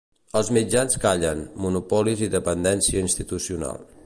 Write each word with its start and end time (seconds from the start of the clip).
Els 0.39 0.47
mitjans 0.55 0.97
callen, 1.03 1.45
monopolis 1.67 2.27
i 2.29 2.33
dependència 2.39 3.05
institucional. 3.07 3.85